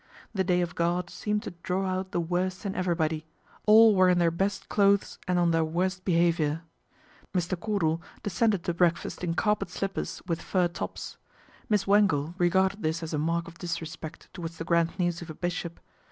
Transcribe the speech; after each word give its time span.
The 0.33 0.43
day 0.43 0.61
of 0.61 0.73
God 0.73 1.11
seemed 1.11 1.43
to 1.43 1.51
draw 1.61 1.85
out 1.85 2.11
the 2.11 2.19
worst 2.19 2.65
in 2.65 2.73
everybody; 2.73 3.23
all 3.67 3.93
were 3.93 4.09
in 4.09 4.17
their 4.17 4.31
best 4.31 4.67
clothes 4.67 5.19
and 5.27 5.37
on 5.37 5.51
their 5.51 5.63
worst 5.63 6.03
behaviour. 6.03 6.63
Mr. 7.35 7.55
Cordal 7.55 8.01
de 8.23 8.31
scended 8.31 8.63
to 8.63 8.73
breakfast 8.73 9.23
in 9.23 9.35
carpet 9.35 9.69
slippers 9.69 10.19
with 10.25 10.41
fur 10.41 10.67
tops. 10.69 11.17
Miss 11.69 11.85
Wangle 11.85 12.33
regarded 12.39 12.81
this 12.81 13.03
as 13.03 13.13
a 13.13 13.19
mark 13.19 13.47
of 13.47 13.59
disrespect 13.59 14.27
towards 14.33 14.57
the 14.57 14.65
grand 14.65 14.97
niece 14.97 15.21
of 15.21 15.29
a 15.29 15.35
bishop. 15.35 15.79